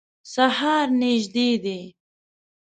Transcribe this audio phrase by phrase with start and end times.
[0.33, 1.81] سهار نیژدي دی